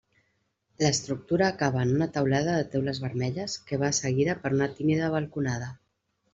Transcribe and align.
L'estructura 0.83 1.45
acaba 1.53 1.83
en 1.87 1.91
una 1.97 2.07
teulada 2.15 2.57
de 2.61 2.65
teules 2.77 3.03
vermelles 3.05 3.61
que 3.69 3.81
va 3.85 3.95
seguida 4.01 4.39
per 4.43 4.55
una 4.59 4.73
tímida 4.81 5.15
balconada. 5.21 5.73